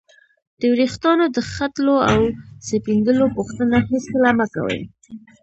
د 0.59 0.61
ورېښتانو 0.73 1.25
د 1.35 1.37
ختلو 1.51 1.95
او 2.11 2.19
سپینېدلو 2.67 3.25
پوښتنه 3.37 3.75
هېڅکله 3.89 4.29
مه 4.37 4.47
کوئ! 4.53 4.79